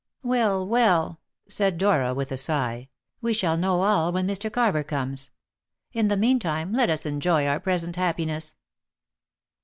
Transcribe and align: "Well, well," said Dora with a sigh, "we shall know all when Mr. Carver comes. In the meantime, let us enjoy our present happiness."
"Well, 0.23 0.67
well," 0.67 1.19
said 1.47 1.77
Dora 1.77 2.15
with 2.15 2.31
a 2.31 2.35
sigh, 2.37 2.89
"we 3.21 3.35
shall 3.35 3.55
know 3.55 3.83
all 3.83 4.11
when 4.11 4.25
Mr. 4.27 4.51
Carver 4.51 4.83
comes. 4.83 5.29
In 5.93 6.07
the 6.07 6.17
meantime, 6.17 6.73
let 6.73 6.89
us 6.89 7.05
enjoy 7.05 7.45
our 7.45 7.59
present 7.59 7.97
happiness." 7.97 8.55